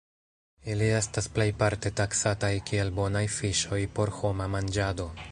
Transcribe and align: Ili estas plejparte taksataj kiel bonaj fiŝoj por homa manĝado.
Ili 0.75 0.85
estas 0.99 1.27
plejparte 1.35 1.91
taksataj 1.99 2.51
kiel 2.69 2.89
bonaj 3.01 3.23
fiŝoj 3.35 3.81
por 3.99 4.13
homa 4.21 4.49
manĝado. 4.55 5.07